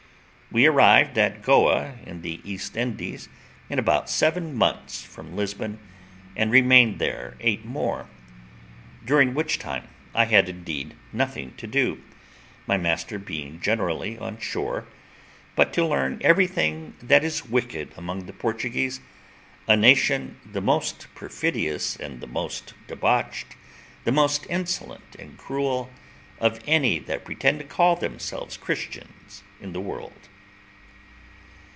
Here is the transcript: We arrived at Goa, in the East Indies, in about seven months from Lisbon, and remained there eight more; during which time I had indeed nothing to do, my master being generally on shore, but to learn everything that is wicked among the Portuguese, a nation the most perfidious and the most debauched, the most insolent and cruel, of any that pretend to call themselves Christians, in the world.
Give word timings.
We 0.53 0.65
arrived 0.65 1.17
at 1.17 1.41
Goa, 1.43 1.93
in 2.05 2.23
the 2.23 2.41
East 2.43 2.75
Indies, 2.75 3.29
in 3.69 3.79
about 3.79 4.09
seven 4.09 4.53
months 4.53 5.01
from 5.01 5.33
Lisbon, 5.37 5.79
and 6.35 6.51
remained 6.51 6.99
there 6.99 7.37
eight 7.39 7.63
more; 7.63 8.09
during 9.05 9.33
which 9.33 9.59
time 9.59 9.87
I 10.13 10.25
had 10.25 10.49
indeed 10.49 10.97
nothing 11.13 11.53
to 11.55 11.67
do, 11.67 12.03
my 12.67 12.75
master 12.75 13.17
being 13.17 13.61
generally 13.61 14.17
on 14.17 14.39
shore, 14.39 14.85
but 15.55 15.71
to 15.71 15.85
learn 15.85 16.17
everything 16.21 16.95
that 17.01 17.23
is 17.23 17.45
wicked 17.45 17.93
among 17.95 18.25
the 18.25 18.33
Portuguese, 18.33 18.99
a 19.69 19.77
nation 19.77 20.37
the 20.45 20.59
most 20.59 21.07
perfidious 21.15 21.95
and 21.95 22.19
the 22.19 22.27
most 22.27 22.73
debauched, 22.87 23.55
the 24.03 24.11
most 24.11 24.45
insolent 24.49 25.15
and 25.17 25.37
cruel, 25.37 25.89
of 26.41 26.59
any 26.67 26.99
that 26.99 27.23
pretend 27.23 27.59
to 27.59 27.65
call 27.65 27.95
themselves 27.95 28.57
Christians, 28.57 29.43
in 29.61 29.71
the 29.71 29.79
world. 29.79 30.11